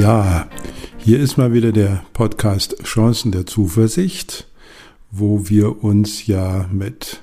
Ja, 0.00 0.46
hier 0.98 1.18
ist 1.18 1.38
mal 1.38 1.52
wieder 1.52 1.72
der 1.72 2.04
Podcast 2.12 2.76
Chancen 2.84 3.32
der 3.32 3.46
Zuversicht, 3.46 4.46
wo 5.10 5.48
wir 5.48 5.82
uns 5.82 6.28
ja 6.28 6.68
mit 6.70 7.20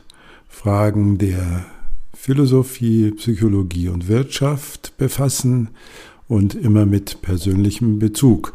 Fragen 0.49 1.17
der 1.17 1.67
Philosophie, 2.13 3.11
Psychologie 3.11 3.87
und 3.87 4.09
Wirtschaft 4.09 4.97
befassen 4.97 5.69
und 6.27 6.53
immer 6.53 6.85
mit 6.85 7.21
persönlichem 7.21 7.97
Bezug. 7.97 8.51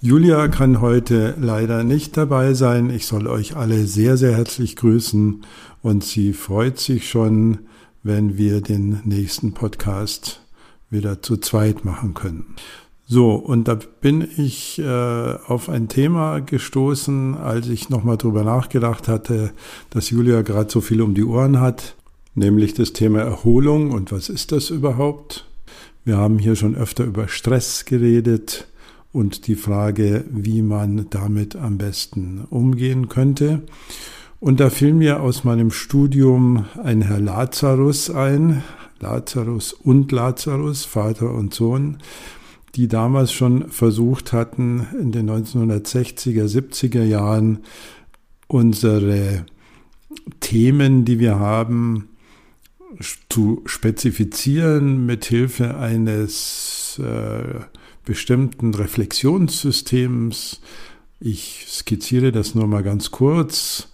Julia 0.00 0.48
kann 0.48 0.80
heute 0.80 1.34
leider 1.38 1.84
nicht 1.84 2.16
dabei 2.16 2.54
sein. 2.54 2.88
Ich 2.88 3.04
soll 3.04 3.26
euch 3.26 3.56
alle 3.56 3.86
sehr, 3.86 4.16
sehr 4.16 4.34
herzlich 4.34 4.74
grüßen 4.74 5.44
und 5.82 6.02
sie 6.02 6.32
freut 6.32 6.78
sich 6.78 7.10
schon, 7.10 7.58
wenn 8.02 8.38
wir 8.38 8.62
den 8.62 9.02
nächsten 9.04 9.52
Podcast 9.52 10.40
wieder 10.88 11.20
zu 11.20 11.36
zweit 11.36 11.84
machen 11.84 12.14
können. 12.14 12.54
So, 13.06 13.34
und 13.34 13.68
da 13.68 13.78
bin 14.00 14.26
ich 14.36 14.78
äh, 14.78 15.34
auf 15.46 15.68
ein 15.68 15.88
Thema 15.88 16.40
gestoßen, 16.40 17.36
als 17.36 17.68
ich 17.68 17.90
nochmal 17.90 18.16
drüber 18.16 18.44
nachgedacht 18.44 19.08
hatte, 19.08 19.52
dass 19.90 20.08
Julia 20.08 20.40
gerade 20.40 20.70
so 20.70 20.80
viel 20.80 21.02
um 21.02 21.14
die 21.14 21.24
Ohren 21.24 21.60
hat, 21.60 21.96
nämlich 22.34 22.72
das 22.72 22.94
Thema 22.94 23.20
Erholung 23.20 23.90
und 23.90 24.10
was 24.10 24.30
ist 24.30 24.52
das 24.52 24.70
überhaupt? 24.70 25.46
Wir 26.04 26.16
haben 26.16 26.38
hier 26.38 26.56
schon 26.56 26.76
öfter 26.76 27.04
über 27.04 27.28
Stress 27.28 27.84
geredet 27.84 28.68
und 29.12 29.46
die 29.48 29.54
Frage, 29.54 30.24
wie 30.30 30.62
man 30.62 31.06
damit 31.10 31.56
am 31.56 31.76
besten 31.76 32.46
umgehen 32.48 33.08
könnte. 33.08 33.62
Und 34.40 34.60
da 34.60 34.70
fiel 34.70 34.92
mir 34.92 35.20
aus 35.20 35.44
meinem 35.44 35.70
Studium 35.70 36.66
ein 36.82 37.02
Herr 37.02 37.20
Lazarus 37.20 38.10
ein, 38.10 38.62
Lazarus 39.00 39.72
und 39.72 40.10
Lazarus, 40.10 40.84
Vater 40.84 41.32
und 41.32 41.54
Sohn, 41.54 41.98
die 42.76 42.88
damals 42.88 43.32
schon 43.32 43.68
versucht 43.70 44.32
hatten, 44.32 44.86
in 45.00 45.12
den 45.12 45.30
1960er, 45.30 46.46
70er 46.46 47.04
Jahren 47.04 47.60
unsere 48.48 49.46
Themen, 50.40 51.04
die 51.04 51.18
wir 51.18 51.38
haben, 51.38 52.08
zu 53.28 53.62
spezifizieren 53.66 55.04
mit 55.06 55.24
Hilfe 55.24 55.76
eines 55.76 57.00
äh, 57.02 57.60
bestimmten 58.04 58.74
Reflexionssystems. 58.74 60.60
Ich 61.20 61.66
skizziere 61.68 62.30
das 62.30 62.54
nur 62.54 62.66
mal 62.66 62.82
ganz 62.82 63.10
kurz. 63.10 63.88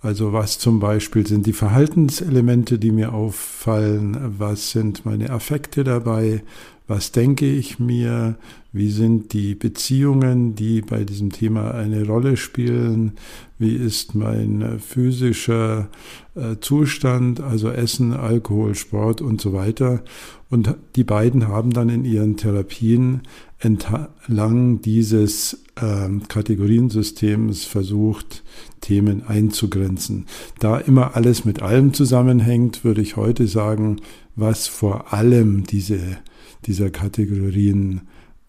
Also 0.00 0.34
was 0.34 0.58
zum 0.58 0.80
Beispiel 0.80 1.26
sind 1.26 1.46
die 1.46 1.54
Verhaltenselemente, 1.54 2.78
die 2.78 2.90
mir 2.90 3.14
auffallen? 3.14 4.34
Was 4.38 4.72
sind 4.72 5.06
meine 5.06 5.30
Affekte 5.30 5.82
dabei? 5.82 6.42
Was 6.86 7.12
denke 7.12 7.50
ich 7.50 7.78
mir? 7.78 8.36
Wie 8.70 8.90
sind 8.90 9.32
die 9.32 9.54
Beziehungen, 9.54 10.54
die 10.54 10.82
bei 10.82 11.04
diesem 11.04 11.32
Thema 11.32 11.70
eine 11.70 12.06
Rolle 12.06 12.36
spielen? 12.36 13.12
Wie 13.58 13.74
ist 13.74 14.14
mein 14.14 14.80
physischer 14.80 15.88
äh, 16.34 16.56
Zustand, 16.60 17.40
also 17.40 17.70
Essen, 17.70 18.12
Alkohol, 18.12 18.74
Sport 18.74 19.22
und 19.22 19.40
so 19.40 19.54
weiter? 19.54 20.02
Und 20.50 20.74
die 20.96 21.04
beiden 21.04 21.48
haben 21.48 21.70
dann 21.70 21.88
in 21.88 22.04
ihren 22.04 22.36
Therapien 22.36 23.22
entlang 23.60 24.82
dieses 24.82 25.64
ähm, 25.80 26.28
Kategoriensystems 26.28 27.64
versucht, 27.64 28.44
Themen 28.82 29.26
einzugrenzen. 29.26 30.26
Da 30.58 30.76
immer 30.76 31.16
alles 31.16 31.46
mit 31.46 31.62
allem 31.62 31.94
zusammenhängt, 31.94 32.84
würde 32.84 33.00
ich 33.00 33.16
heute 33.16 33.46
sagen, 33.46 34.00
was 34.36 34.66
vor 34.66 35.14
allem 35.14 35.64
diese, 35.64 36.18
dieser 36.66 36.90
Kategorien 36.90 38.02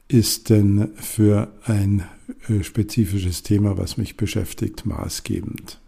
ist 0.07 0.49
denn 0.49 0.89
für 0.95 1.51
ein 1.65 2.03
äh, 2.47 2.63
spezifisches 2.63 3.43
Thema, 3.43 3.77
was 3.77 3.97
mich 3.97 4.17
beschäftigt, 4.17 4.85
maßgebend. 4.85 5.79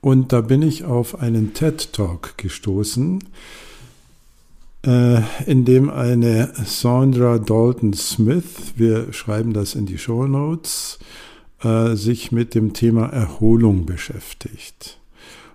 Und 0.00 0.32
da 0.32 0.42
bin 0.42 0.62
ich 0.62 0.84
auf 0.84 1.18
einen 1.20 1.54
TED 1.54 1.92
Talk 1.94 2.36
gestoßen, 2.36 3.24
äh, 4.84 5.22
in 5.46 5.64
dem 5.64 5.88
eine 5.88 6.52
Sandra 6.64 7.38
Dalton 7.38 7.94
Smith, 7.94 8.74
wir 8.76 9.12
schreiben 9.14 9.54
das 9.54 9.74
in 9.74 9.86
die 9.86 9.96
Show 9.96 10.26
Notes, 10.26 10.98
äh, 11.62 11.94
sich 11.94 12.32
mit 12.32 12.54
dem 12.54 12.74
Thema 12.74 13.06
Erholung 13.06 13.86
beschäftigt. 13.86 14.98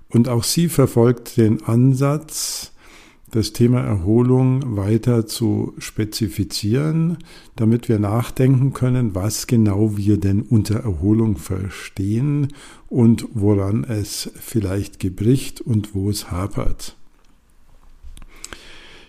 Und 0.09 0.27
auch 0.27 0.43
sie 0.43 0.67
verfolgt 0.67 1.37
den 1.37 1.63
Ansatz, 1.63 2.71
das 3.31 3.53
Thema 3.53 3.81
Erholung 3.81 4.75
weiter 4.75 5.27
zu 5.27 5.73
spezifizieren, 5.77 7.17
damit 7.55 7.89
wir 7.89 7.99
nachdenken 7.99 8.73
können, 8.73 9.15
was 9.15 9.47
genau 9.47 9.97
wir 9.97 10.17
denn 10.17 10.41
unter 10.41 10.79
Erholung 10.79 11.37
verstehen 11.37 12.53
und 12.87 13.27
woran 13.33 13.83
es 13.83 14.31
vielleicht 14.39 14.99
gebricht 14.99 15.61
und 15.61 15.93
wo 15.93 16.09
es 16.09 16.31
hapert. 16.31 16.95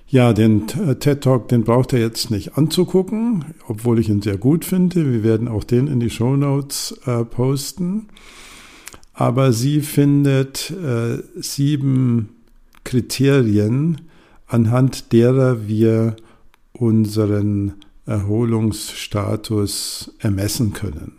Ja, 0.07 0.33
den 0.33 0.67
TED 0.67 1.21
Talk, 1.21 1.47
den 1.49 1.63
braucht 1.63 1.93
er 1.93 2.01
jetzt 2.01 2.33
nicht 2.33 2.59
anzugucken, 2.59 3.45
obwohl 3.69 4.01
ich 4.01 4.09
ihn 4.09 4.23
sehr 4.23 4.39
gut 4.39 4.65
finde. 4.65 5.13
Wir 5.13 5.23
werden 5.23 5.47
auch 5.47 5.63
den 5.63 5.87
in 5.87 6.01
die 6.01 6.11
Show 6.11 6.35
Notes 6.37 6.99
äh, 7.07 7.25
posten. 7.25 8.09
Aber 9.15 9.53
sie 9.53 9.83
findet 9.83 10.73
äh, 10.73 11.19
sieben 11.37 12.31
Kriterien, 12.83 14.01
anhand 14.51 15.13
derer 15.13 15.69
wir 15.69 16.17
unseren 16.73 17.75
Erholungsstatus 18.07 20.15
ermessen 20.19 20.73
können. 20.73 21.13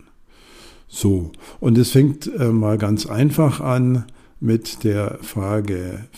So, 0.87 1.31
und 1.61 1.77
es 1.77 1.91
fängt 1.91 2.27
äh, 2.27 2.51
mal 2.51 2.77
ganz 2.77 3.05
einfach 3.05 3.61
an 3.61 4.03
mit 4.41 4.83
der 4.83 5.19
Frage, 5.21 6.09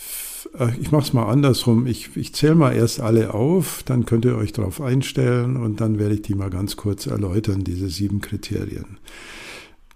äh, 0.58 0.70
ich 0.82 0.92
mache 0.92 1.04
es 1.04 1.14
mal 1.14 1.30
andersrum, 1.30 1.86
ich, 1.86 2.18
ich 2.18 2.34
zähle 2.34 2.56
mal 2.56 2.76
erst 2.76 3.00
alle 3.00 3.36
auf, 3.36 3.84
dann 3.84 4.08
könnt 4.08 4.26
ihr 4.26 4.36
euch 4.36 4.52
darauf 4.52 4.82
einstellen 4.82 5.58
und 5.58 5.80
dann 5.80 6.00
werde 6.00 6.16
ich 6.16 6.24
die 6.24 6.34
mal 6.34 6.50
ganz 6.50 6.76
kurz 6.76 7.06
erläutern, 7.06 7.64
diese 7.64 7.90
sieben 7.90 8.22
Kriterien. 8.22 8.98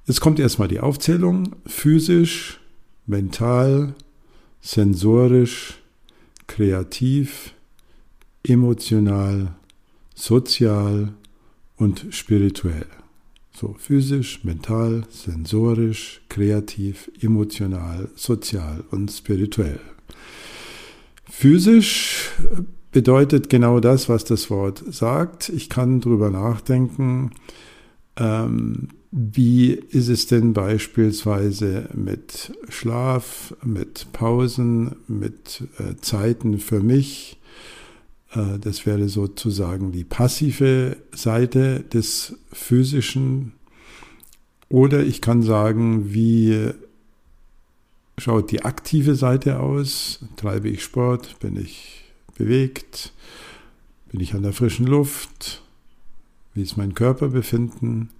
Jetzt 0.06 0.22
kommt 0.22 0.39
erstmal 0.39 0.67
die 0.67 0.79
Aufzählung, 0.79 1.56
physisch, 1.66 2.59
mental, 3.07 3.95
sensorisch, 4.61 5.79
kreativ, 6.47 7.53
emotional, 8.43 9.55
sozial 10.15 11.13
und 11.75 12.07
spirituell. 12.11 12.87
So 13.53 13.75
physisch, 13.77 14.43
mental, 14.43 15.03
sensorisch, 15.09 16.21
kreativ, 16.29 17.11
emotional, 17.21 18.09
sozial 18.15 18.83
und 18.91 19.11
spirituell. 19.11 19.79
Physisch 21.29 22.31
bedeutet 22.91 23.49
genau 23.49 23.79
das, 23.79 24.09
was 24.09 24.23
das 24.23 24.49
Wort 24.49 24.83
sagt. 24.89 25.49
Ich 25.49 25.69
kann 25.69 26.01
drüber 26.01 26.29
nachdenken, 26.29 27.31
ähm, 28.15 28.89
wie 29.19 29.72
ist 29.72 30.09
es 30.09 30.28
denn 30.28 30.53
beispielsweise 30.53 31.89
mit 31.95 32.55
Schlaf, 32.69 33.55
mit 33.63 34.13
Pausen, 34.13 34.95
mit 35.07 35.63
äh, 35.79 35.95
Zeiten 36.01 36.59
für 36.59 36.81
mich? 36.81 37.39
Äh, 38.33 38.59
das 38.59 38.85
wäre 38.85 39.09
sozusagen 39.09 39.91
die 39.91 40.03
passive 40.03 40.97
Seite 41.11 41.79
des 41.79 42.35
physischen. 42.53 43.53
Oder 44.69 45.03
ich 45.03 45.19
kann 45.19 45.41
sagen, 45.41 46.13
wie 46.13 46.69
schaut 48.19 48.51
die 48.51 48.66
aktive 48.66 49.15
Seite 49.15 49.59
aus? 49.59 50.19
Treibe 50.36 50.69
ich 50.69 50.83
Sport? 50.83 51.39
Bin 51.39 51.59
ich 51.59 52.03
bewegt? 52.38 53.13
Bin 54.12 54.21
ich 54.21 54.36
an 54.36 54.44
der 54.44 54.53
frischen 54.53 54.86
Luft? 54.86 55.63
Wie 56.53 56.62
ist 56.62 56.77
mein 56.77 56.94
Körperbefinden? 56.94 58.12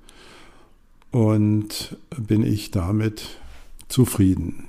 Und 1.18 1.98
bin 2.16 2.44
ich 2.44 2.70
damit 2.70 3.40
zufrieden. 3.88 4.68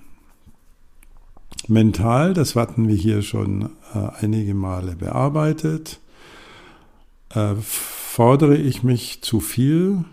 Mental, 1.67 2.33
das 2.33 2.57
hatten 2.57 2.89
wir 2.89 2.95
hier 2.95 3.21
schon 3.21 3.69
äh, 3.93 4.09
einige 4.21 4.55
Male 4.55 4.97
bearbeitet. 4.97 6.01
Äh, 7.35 7.55
fordere 7.61 8.57
ich 8.57 8.83
mich 8.83 9.21
zu 9.21 9.41
viel? 9.41 10.07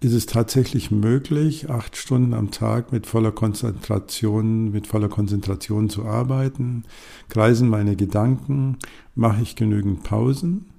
Ist 0.00 0.14
es 0.14 0.24
tatsächlich 0.24 0.90
möglich, 0.90 1.68
acht 1.68 1.98
Stunden 1.98 2.32
am 2.32 2.50
Tag 2.50 2.90
mit 2.90 3.06
voller 3.06 3.32
Konzentration, 3.32 4.70
mit 4.70 4.86
voller 4.86 5.10
Konzentration 5.10 5.90
zu 5.90 6.06
arbeiten? 6.06 6.84
Kreisen 7.28 7.68
meine 7.68 7.96
Gedanken? 7.96 8.78
Mache 9.14 9.42
ich 9.42 9.56
genügend 9.56 10.04
Pausen? 10.04 10.70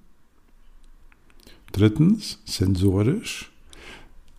Drittens, 1.71 2.39
sensorisch. 2.45 3.51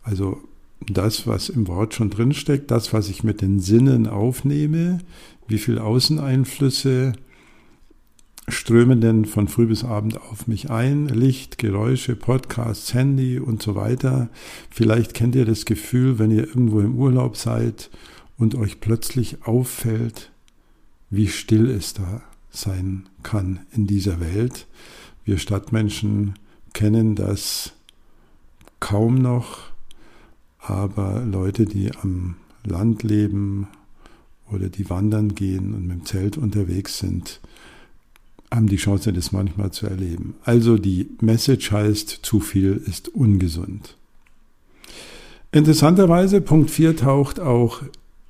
Also 0.02 0.42
das, 0.80 1.26
was 1.26 1.48
im 1.48 1.66
Wort 1.66 1.94
schon 1.94 2.10
drinsteckt, 2.10 2.70
das, 2.70 2.92
was 2.92 3.08
ich 3.08 3.24
mit 3.24 3.40
den 3.40 3.60
Sinnen 3.60 4.06
aufnehme, 4.06 4.98
wie 5.48 5.58
viele 5.58 5.82
Außeneinflüsse 5.82 7.14
strömen 8.48 9.00
denn 9.00 9.24
von 9.24 9.48
früh 9.48 9.66
bis 9.66 9.84
abend 9.84 10.20
auf 10.20 10.46
mich 10.46 10.70
ein. 10.70 11.08
Licht, 11.08 11.58
Geräusche, 11.58 12.14
Podcasts, 12.14 12.92
Handy 12.92 13.38
und 13.38 13.62
so 13.62 13.74
weiter. 13.74 14.28
Vielleicht 14.70 15.14
kennt 15.14 15.34
ihr 15.34 15.46
das 15.46 15.64
Gefühl, 15.64 16.18
wenn 16.18 16.30
ihr 16.30 16.46
irgendwo 16.46 16.80
im 16.80 16.96
Urlaub 16.96 17.36
seid 17.36 17.90
und 18.36 18.54
euch 18.54 18.80
plötzlich 18.80 19.44
auffällt, 19.44 20.30
wie 21.08 21.28
still 21.28 21.70
es 21.70 21.94
da 21.94 22.22
sein 22.50 23.08
kann 23.22 23.60
in 23.72 23.86
dieser 23.86 24.20
Welt. 24.20 24.66
Wir 25.24 25.38
Stadtmenschen 25.38 26.34
kennen 26.74 27.14
das 27.14 27.72
kaum 28.80 29.14
noch, 29.14 29.73
aber 30.66 31.22
Leute, 31.24 31.66
die 31.66 31.90
am 32.02 32.36
Land 32.64 33.02
leben 33.02 33.68
oder 34.50 34.68
die 34.68 34.88
wandern 34.88 35.34
gehen 35.34 35.74
und 35.74 35.86
mit 35.86 35.98
dem 35.98 36.06
Zelt 36.06 36.38
unterwegs 36.38 36.98
sind, 36.98 37.40
haben 38.50 38.68
die 38.68 38.76
Chance, 38.76 39.12
das 39.12 39.32
manchmal 39.32 39.72
zu 39.72 39.86
erleben. 39.86 40.34
Also 40.44 40.78
die 40.78 41.08
Message 41.20 41.70
heißt, 41.70 42.20
zu 42.22 42.40
viel 42.40 42.80
ist 42.86 43.08
ungesund. 43.08 43.96
Interessanterweise, 45.52 46.40
Punkt 46.40 46.70
4 46.70 46.96
taucht 46.96 47.40
auch 47.40 47.82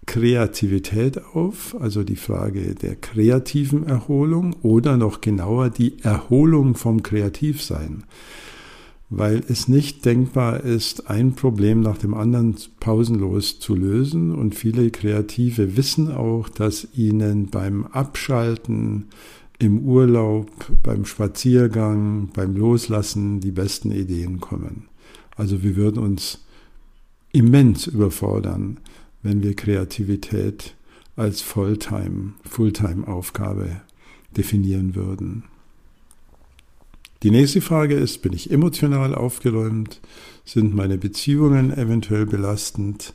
Kreativität 0.07 1.25
auf, 1.35 1.77
also 1.81 2.03
die 2.03 2.17
Frage 2.17 2.75
der 2.75 2.97
kreativen 2.97 3.87
Erholung 3.87 4.55
oder 4.63 4.97
noch 4.97 5.21
genauer 5.21 5.71
die 5.71 5.99
Erholung 6.03 6.75
vom 6.75 7.03
Kreativsein, 7.03 8.05
weil 9.11 9.43
es 9.49 9.69
nicht 9.69 10.05
denkbar 10.05 10.61
ist, 10.61 11.09
ein 11.09 11.35
Problem 11.35 11.81
nach 11.81 11.99
dem 11.99 12.15
anderen 12.15 12.57
pausenlos 12.81 13.61
zu 13.61 13.75
lösen 13.75 14.35
und 14.35 14.55
viele 14.55 14.91
Kreative 14.91 15.77
wissen 15.77 16.11
auch, 16.11 16.49
dass 16.49 16.89
ihnen 16.95 17.49
beim 17.49 17.87
Abschalten, 17.87 19.07
im 19.59 19.87
Urlaub, 19.87 20.51
beim 20.83 21.05
Spaziergang, 21.05 22.29
beim 22.35 22.57
Loslassen 22.57 23.41
die 23.41 23.53
besten 23.53 23.93
Ideen 23.93 24.41
kommen. 24.41 24.89
Also 25.37 25.63
wir 25.63 25.77
würden 25.77 26.03
uns 26.03 26.45
immens 27.33 27.87
überfordern, 27.87 28.79
wenn 29.23 29.43
wir 29.43 29.55
Kreativität 29.55 30.75
als 31.17 31.41
Fulltime, 31.41 32.35
Fulltime-Aufgabe 32.45 33.81
definieren 34.37 34.95
würden. 34.95 35.45
Die 37.25 37.31
nächste 37.31 37.63
Frage 37.63 37.95
ist, 37.95 38.21
bin 38.21 38.35
ich 38.35 38.51
emotional 38.51 39.15
aufgeräumt? 39.15 40.03
Sind 40.45 40.75
meine 40.75 40.99
Beziehungen 40.99 41.73
eventuell 41.73 42.27
belastend? 42.27 43.15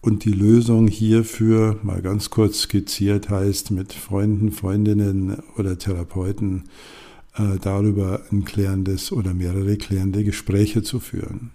Und 0.00 0.24
die 0.24 0.32
Lösung 0.32 0.88
hierfür, 0.88 1.78
mal 1.84 2.02
ganz 2.02 2.30
kurz 2.30 2.62
skizziert, 2.62 3.30
heißt 3.30 3.70
mit 3.70 3.92
Freunden, 3.92 4.50
Freundinnen 4.50 5.44
oder 5.56 5.78
Therapeuten 5.78 6.64
äh, 7.36 7.58
darüber 7.62 8.22
ein 8.32 8.44
klärendes 8.44 9.12
oder 9.12 9.32
mehrere 9.32 9.76
klärende 9.76 10.24
Gespräche 10.24 10.82
zu 10.82 10.98
führen. 10.98 11.52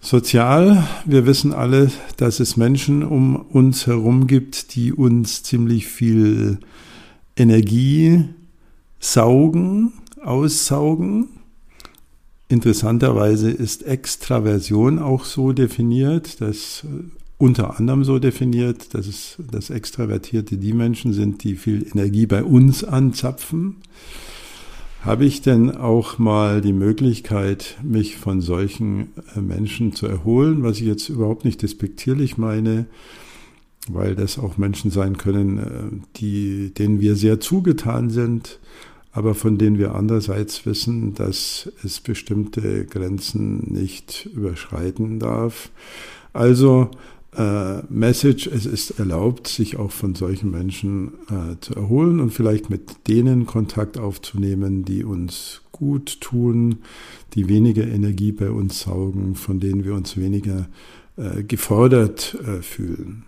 Sozial, 0.00 0.84
wir 1.04 1.26
wissen 1.26 1.52
alle, 1.52 1.92
dass 2.16 2.40
es 2.40 2.56
Menschen 2.56 3.04
um 3.04 3.36
uns 3.36 3.86
herum 3.86 4.26
gibt, 4.26 4.74
die 4.74 4.92
uns 4.92 5.44
ziemlich 5.44 5.86
viel 5.86 6.58
Energie 7.36 8.30
saugen, 9.00 9.94
aussaugen. 10.22 11.28
Interessanterweise 12.48 13.50
ist 13.50 13.82
Extraversion 13.84 14.98
auch 14.98 15.24
so 15.24 15.52
definiert, 15.52 16.40
dass 16.40 16.84
äh, 16.84 17.04
unter 17.38 17.78
anderem 17.78 18.04
so 18.04 18.18
definiert, 18.18 18.92
dass 18.94 19.06
es 19.06 19.38
dass 19.50 19.70
Extravertierte 19.70 20.58
die 20.58 20.74
Menschen 20.74 21.14
sind, 21.14 21.42
die 21.42 21.56
viel 21.56 21.86
Energie 21.90 22.26
bei 22.26 22.44
uns 22.44 22.84
anzapfen. 22.84 23.76
Habe 25.02 25.24
ich 25.24 25.40
denn 25.40 25.74
auch 25.74 26.18
mal 26.18 26.60
die 26.60 26.74
Möglichkeit, 26.74 27.78
mich 27.82 28.18
von 28.18 28.42
solchen 28.42 29.08
äh, 29.34 29.40
Menschen 29.40 29.94
zu 29.94 30.06
erholen, 30.06 30.62
was 30.62 30.76
ich 30.76 30.86
jetzt 30.86 31.08
überhaupt 31.08 31.46
nicht 31.46 31.62
despektierlich 31.62 32.36
meine, 32.36 32.84
weil 33.88 34.14
das 34.14 34.38
auch 34.38 34.58
Menschen 34.58 34.90
sein 34.90 35.16
können, 35.16 35.58
äh, 35.58 36.18
die, 36.18 36.74
denen 36.74 37.00
wir 37.00 37.16
sehr 37.16 37.40
zugetan 37.40 38.10
sind, 38.10 38.58
aber 39.12 39.34
von 39.34 39.58
denen 39.58 39.78
wir 39.78 39.94
andererseits 39.94 40.64
wissen, 40.66 41.14
dass 41.14 41.70
es 41.84 42.00
bestimmte 42.00 42.84
Grenzen 42.86 43.72
nicht 43.72 44.28
überschreiten 44.32 45.18
darf. 45.18 45.70
Also 46.32 46.90
äh, 47.36 47.82
Message, 47.88 48.46
es 48.48 48.66
ist 48.66 48.98
erlaubt, 48.98 49.46
sich 49.46 49.76
auch 49.76 49.92
von 49.92 50.14
solchen 50.14 50.50
Menschen 50.50 51.12
äh, 51.28 51.56
zu 51.60 51.74
erholen 51.74 52.20
und 52.20 52.30
vielleicht 52.30 52.70
mit 52.70 53.08
denen 53.08 53.46
Kontakt 53.46 53.98
aufzunehmen, 53.98 54.84
die 54.84 55.04
uns 55.04 55.62
gut 55.72 56.20
tun, 56.20 56.78
die 57.34 57.48
weniger 57.48 57.86
Energie 57.86 58.32
bei 58.32 58.50
uns 58.50 58.80
saugen, 58.80 59.34
von 59.34 59.60
denen 59.60 59.84
wir 59.84 59.94
uns 59.94 60.16
weniger 60.16 60.68
äh, 61.16 61.42
gefordert 61.42 62.36
äh, 62.46 62.62
fühlen. 62.62 63.24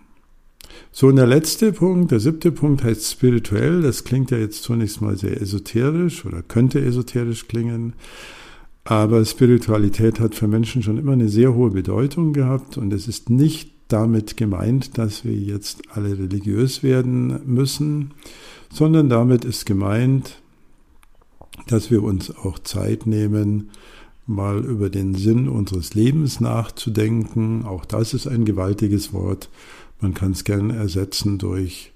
So, 0.95 1.07
und 1.07 1.15
der 1.15 1.25
letzte 1.25 1.73
Punkt, 1.73 2.11
der 2.11 2.19
siebte 2.19 2.51
Punkt 2.51 2.83
heißt 2.83 3.09
spirituell. 3.09 3.81
Das 3.81 4.03
klingt 4.03 4.29
ja 4.29 4.37
jetzt 4.37 4.61
zunächst 4.61 5.01
mal 5.01 5.17
sehr 5.17 5.41
esoterisch 5.41 6.23
oder 6.23 6.43
könnte 6.43 6.79
esoterisch 6.85 7.47
klingen. 7.47 7.93
Aber 8.83 9.25
Spiritualität 9.25 10.19
hat 10.19 10.35
für 10.35 10.47
Menschen 10.47 10.83
schon 10.83 10.99
immer 10.99 11.13
eine 11.13 11.29
sehr 11.29 11.55
hohe 11.55 11.71
Bedeutung 11.71 12.31
gehabt 12.31 12.77
und 12.77 12.93
es 12.93 13.07
ist 13.07 13.31
nicht 13.31 13.71
damit 13.87 14.37
gemeint, 14.37 14.99
dass 14.99 15.25
wir 15.25 15.33
jetzt 15.33 15.81
alle 15.89 16.15
religiös 16.15 16.83
werden 16.83 17.39
müssen, 17.43 18.11
sondern 18.71 19.09
damit 19.09 19.45
ist 19.45 19.65
gemeint, 19.65 20.41
dass 21.67 21.89
wir 21.89 22.03
uns 22.03 22.29
auch 22.35 22.59
Zeit 22.59 23.07
nehmen, 23.07 23.71
mal 24.27 24.63
über 24.63 24.89
den 24.91 25.15
Sinn 25.15 25.49
unseres 25.49 25.95
Lebens 25.95 26.39
nachzudenken. 26.39 27.65
Auch 27.65 27.83
das 27.83 28.13
ist 28.13 28.27
ein 28.27 28.45
gewaltiges 28.45 29.11
Wort. 29.11 29.49
Man 29.99 30.13
kann 30.13 30.31
es 30.31 30.43
gerne 30.43 30.75
ersetzen 30.75 31.37
durch 31.37 31.93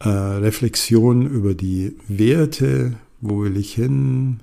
äh, 0.00 0.08
Reflexion 0.08 1.26
über 1.26 1.54
die 1.54 1.96
Werte, 2.08 2.96
wo 3.20 3.42
will 3.42 3.56
ich 3.56 3.74
hin, 3.74 4.40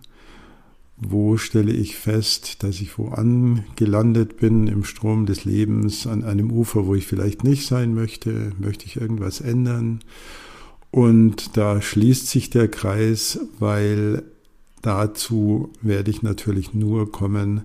wo 0.98 1.38
stelle 1.38 1.72
ich 1.72 1.98
fest, 1.98 2.64
dass 2.64 2.80
ich 2.80 2.98
wo 2.98 3.10
angelandet 3.10 4.38
bin 4.38 4.68
im 4.68 4.84
Strom 4.84 5.26
des 5.26 5.46
Lebens, 5.46 6.06
an 6.06 6.24
einem 6.24 6.52
Ufer, 6.52 6.86
wo 6.86 6.94
ich 6.94 7.08
vielleicht 7.08 7.44
nicht 7.44 7.66
sein 7.66 7.94
möchte? 7.94 8.52
Möchte 8.60 8.86
ich 8.86 8.98
irgendwas 8.98 9.42
ändern? 9.42 10.02
Und 10.92 11.58
da 11.58 11.82
schließt 11.82 12.28
sich 12.28 12.50
der 12.50 12.68
Kreis, 12.68 13.40
weil 13.58 14.24
dazu 14.82 15.72
werde 15.82 16.12
ich 16.12 16.22
natürlich 16.22 16.74
nur 16.74 17.12
kommen, 17.12 17.64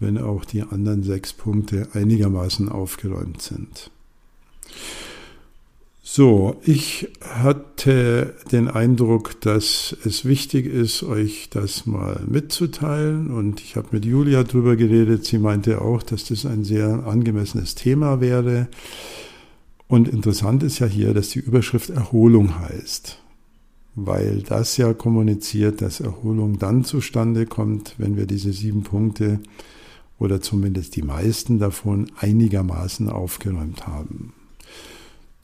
wenn 0.00 0.18
auch 0.18 0.44
die 0.44 0.62
anderen 0.62 1.04
sechs 1.04 1.32
Punkte 1.32 1.88
einigermaßen 1.92 2.68
aufgeräumt 2.68 3.42
sind. 3.42 3.90
So, 6.14 6.60
ich 6.62 7.08
hatte 7.22 8.34
den 8.52 8.68
Eindruck, 8.68 9.40
dass 9.40 9.96
es 10.04 10.26
wichtig 10.26 10.66
ist, 10.66 11.02
euch 11.02 11.48
das 11.48 11.86
mal 11.86 12.22
mitzuteilen. 12.28 13.30
Und 13.30 13.62
ich 13.62 13.76
habe 13.76 13.88
mit 13.92 14.04
Julia 14.04 14.42
drüber 14.42 14.76
geredet. 14.76 15.24
Sie 15.24 15.38
meinte 15.38 15.80
auch, 15.80 16.02
dass 16.02 16.26
das 16.26 16.44
ein 16.44 16.64
sehr 16.64 17.06
angemessenes 17.06 17.76
Thema 17.76 18.20
wäre. 18.20 18.68
Und 19.88 20.06
interessant 20.06 20.62
ist 20.62 20.80
ja 20.80 20.86
hier, 20.86 21.14
dass 21.14 21.30
die 21.30 21.38
Überschrift 21.38 21.88
Erholung 21.88 22.58
heißt. 22.58 23.18
Weil 23.94 24.42
das 24.42 24.76
ja 24.76 24.92
kommuniziert, 24.92 25.80
dass 25.80 26.00
Erholung 26.00 26.58
dann 26.58 26.84
zustande 26.84 27.46
kommt, 27.46 27.94
wenn 27.96 28.18
wir 28.18 28.26
diese 28.26 28.52
sieben 28.52 28.82
Punkte 28.82 29.40
oder 30.18 30.42
zumindest 30.42 30.94
die 30.94 31.04
meisten 31.04 31.58
davon 31.58 32.12
einigermaßen 32.18 33.08
aufgeräumt 33.08 33.86
haben. 33.86 34.34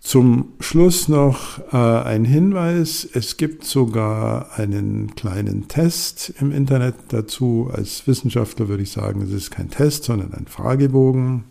Zum 0.08 0.54
Schluss 0.58 1.08
noch 1.08 1.58
äh, 1.70 1.76
ein 1.76 2.24
Hinweis. 2.24 3.06
Es 3.12 3.36
gibt 3.36 3.64
sogar 3.64 4.58
einen 4.58 5.14
kleinen 5.16 5.68
Test 5.68 6.32
im 6.40 6.50
Internet 6.50 6.94
dazu. 7.08 7.68
Als 7.70 8.06
Wissenschaftler 8.06 8.68
würde 8.68 8.84
ich 8.84 8.90
sagen, 8.90 9.20
es 9.20 9.30
ist 9.32 9.50
kein 9.50 9.68
Test, 9.68 10.04
sondern 10.04 10.32
ein 10.32 10.46
Fragebogen. 10.46 11.44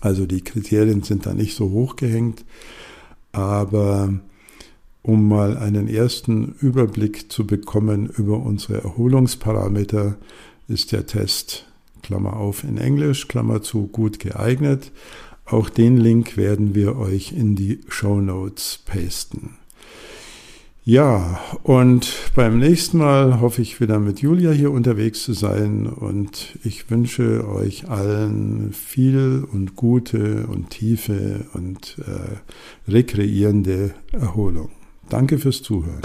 Also 0.00 0.24
die 0.24 0.40
Kriterien 0.40 1.02
sind 1.02 1.26
da 1.26 1.34
nicht 1.34 1.54
so 1.54 1.70
hochgehängt. 1.70 2.46
Aber 3.32 4.14
um 5.02 5.28
mal 5.28 5.58
einen 5.58 5.86
ersten 5.86 6.54
Überblick 6.60 7.30
zu 7.30 7.46
bekommen 7.46 8.06
über 8.06 8.38
unsere 8.38 8.82
Erholungsparameter, 8.82 10.16
ist 10.66 10.92
der 10.92 11.04
Test, 11.04 11.66
Klammer 12.02 12.38
auf 12.38 12.64
in 12.64 12.78
Englisch, 12.78 13.28
Klammer 13.28 13.60
zu, 13.60 13.86
gut 13.86 14.18
geeignet. 14.18 14.92
Auch 15.50 15.68
den 15.68 15.96
Link 15.96 16.36
werden 16.36 16.76
wir 16.76 16.96
euch 16.96 17.32
in 17.32 17.56
die 17.56 17.80
Show 17.88 18.20
Notes 18.20 18.78
pasten. 18.86 19.56
Ja, 20.84 21.40
und 21.64 22.14
beim 22.36 22.58
nächsten 22.58 22.98
Mal 22.98 23.40
hoffe 23.40 23.60
ich 23.60 23.80
wieder 23.80 23.98
mit 23.98 24.20
Julia 24.20 24.52
hier 24.52 24.70
unterwegs 24.70 25.24
zu 25.24 25.32
sein 25.32 25.86
und 25.86 26.56
ich 26.62 26.88
wünsche 26.90 27.46
euch 27.48 27.88
allen 27.88 28.72
viel 28.72 29.44
und 29.52 29.74
gute 29.74 30.46
und 30.46 30.70
tiefe 30.70 31.46
und 31.52 31.96
äh, 31.98 32.90
rekreierende 32.90 33.92
Erholung. 34.12 34.70
Danke 35.08 35.38
fürs 35.38 35.62
Zuhören. 35.62 36.02